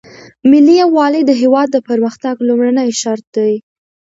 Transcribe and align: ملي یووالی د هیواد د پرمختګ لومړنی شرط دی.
ملي 0.49 0.75
یووالی 0.83 1.21
د 1.25 1.31
هیواد 1.41 1.67
د 1.71 1.77
پرمختګ 1.87 2.35
لومړنی 2.47 2.89
شرط 3.01 3.25
دی. 3.37 3.53